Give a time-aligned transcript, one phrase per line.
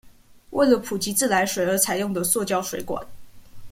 [0.49, 3.05] 為了普及自來水而採用的塑膠水管